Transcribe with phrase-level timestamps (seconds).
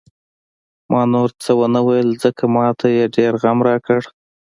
[0.91, 4.01] ما نور څه ونه ویل، ځکه ما ته یې ډېر غم راکړ.